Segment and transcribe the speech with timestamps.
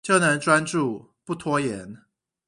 [0.01, 2.01] 就能專注、不拖延